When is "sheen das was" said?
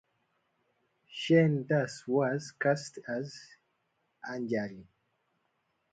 1.15-2.43